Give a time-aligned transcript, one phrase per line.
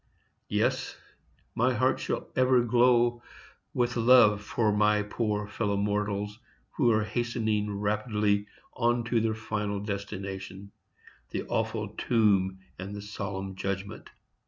[0.49, 0.95] Yes,
[1.53, 3.21] my heart shall ever glow
[3.71, 6.39] with love for my poor fellow mortals,
[6.71, 14.09] who are hastening rapidly on to their final destination—the awful tomb and the solemn judgment.